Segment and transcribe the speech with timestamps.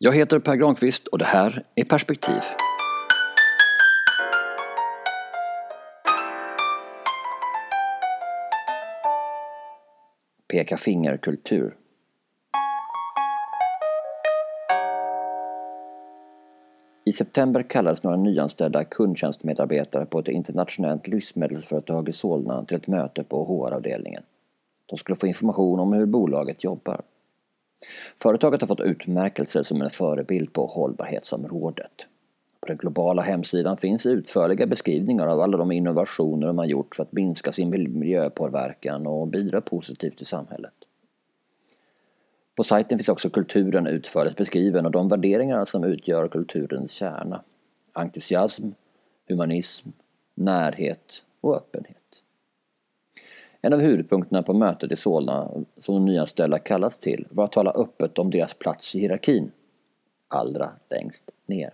[0.00, 2.40] Jag heter Per Granqvist och det här är Perspektiv.
[10.52, 11.76] Peka finger-kultur.
[17.04, 23.24] I september kallades några nyanställda kundtjänstmedarbetare på ett internationellt livsmedelsföretag i Solna till ett möte
[23.24, 24.22] på HR-avdelningen.
[24.86, 27.02] De skulle få information om hur bolaget jobbar.
[28.22, 32.06] Företaget har fått utmärkelser som en förebild på hållbarhetsområdet.
[32.60, 37.12] På den globala hemsidan finns utförliga beskrivningar av alla de innovationer man gjort för att
[37.12, 40.72] minska sin miljöpåverkan och bidra positivt till samhället.
[42.54, 47.42] På sajten finns också kulturen utförligt beskriven och de värderingar som utgör kulturens kärna.
[47.92, 48.68] Entusiasm,
[49.28, 49.88] humanism,
[50.34, 51.97] närhet och öppenhet.
[53.60, 57.70] En av huvudpunkterna på mötet i Solna som de nyanställda kallats till var att tala
[57.70, 59.50] öppet om deras plats i hierarkin.
[60.28, 61.72] Allra längst ner.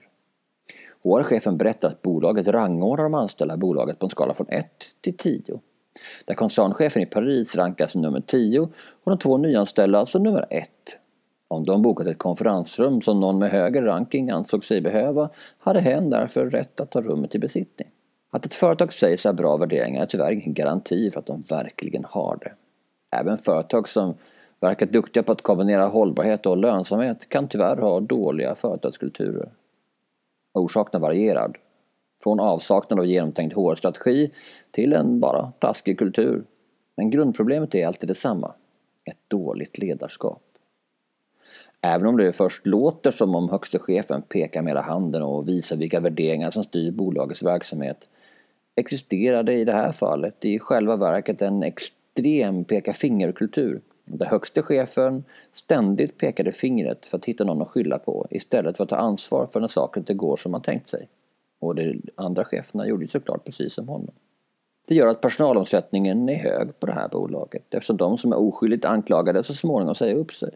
[1.03, 4.67] HR-chefen berättar att bolaget rangordnar de anställda i bolaget på en skala från 1
[5.01, 5.61] till 10.
[6.25, 8.61] Där koncernchefen i Paris rankas som nummer 10
[9.05, 10.69] och de två nyanställda som nummer 1.
[11.49, 16.11] Om de bokat ett konferensrum som någon med högre ranking ansåg sig behöva hade hen
[16.11, 17.89] därför rätt att ta rummet i besittning.
[18.35, 21.43] Att ett företag säger sig ha bra värderingar är tyvärr ingen garanti för att de
[21.51, 22.53] verkligen har det.
[23.17, 24.15] Även företag som
[24.61, 29.49] verkar duktiga på att kombinera hållbarhet och lönsamhet kan tyvärr ha dåliga företagskulturer.
[30.53, 31.53] Orsaken varierar.
[32.23, 34.31] Från avsaknad av genomtänkt HR-strategi
[34.71, 36.45] till en bara taskig kultur.
[36.97, 38.55] Men grundproblemet är alltid detsamma.
[39.05, 40.43] Ett dåligt ledarskap.
[41.81, 45.77] Även om det först låter som om högste chefen pekar med hela handen och visar
[45.77, 48.09] vilka värderingar som styr bolagets verksamhet
[48.77, 55.25] existerade i det här fallet i själva verket en extrem peka fingerkultur där högste chefen
[55.53, 59.47] ständigt pekade fingret för att hitta någon att skylla på istället för att ta ansvar
[59.53, 61.09] för när saker inte går som man tänkt sig.
[61.59, 64.15] Och de andra cheferna gjorde ju såklart precis som honom.
[64.87, 68.85] Det gör att personalomsättningen är hög på det här bolaget eftersom de som är oskyldigt
[68.85, 70.51] anklagade så småningom säger upp sig.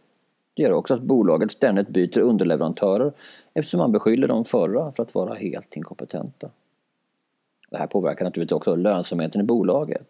[0.54, 3.12] Det gör också att bolaget ständigt byter underleverantörer
[3.54, 6.50] eftersom man beskyller de förra för att vara helt inkompetenta.
[7.70, 10.06] Det här påverkar naturligtvis också lönsamheten i bolaget.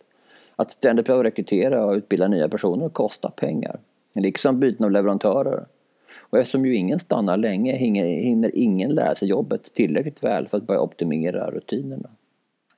[0.57, 3.81] Att ständigt behöva rekrytera och utbilda nya personer kostar pengar.
[4.15, 5.67] Liksom byten av leverantörer.
[6.21, 10.67] Och eftersom ju ingen stannar länge hinner ingen lära sig jobbet tillräckligt väl för att
[10.67, 12.09] börja optimera rutinerna.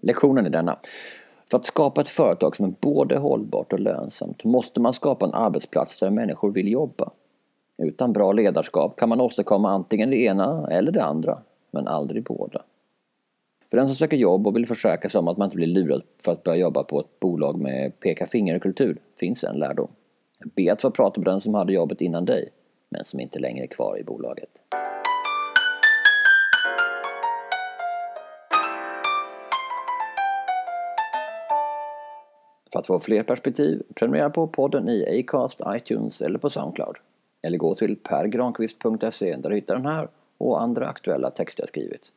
[0.01, 0.79] Lektionen är denna.
[1.51, 5.35] För att skapa ett företag som är både hållbart och lönsamt måste man skapa en
[5.35, 7.11] arbetsplats där människor vill jobba.
[7.79, 11.39] Utan bra ledarskap kan man åstadkomma antingen det ena eller det andra,
[11.71, 12.63] men aldrig båda.
[13.71, 16.03] För den som söker jobb och vill försäkra sig om att man inte blir lurad
[16.25, 19.91] för att börja jobba på ett bolag med peka finger-kultur finns en lärdom.
[20.57, 22.49] Be att få prata med den som hade jobbet innan dig,
[22.89, 24.51] men som inte längre är kvar i bolaget.
[32.73, 36.97] För att få fler perspektiv, prenumerera på podden i Acast, iTunes eller på Soundcloud.
[37.43, 42.13] Eller gå till pergranqvist.se där du hittar den här och andra aktuella texter jag skrivit.